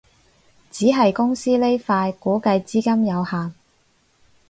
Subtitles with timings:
[0.71, 3.53] 只係公司呢塊估計資金有限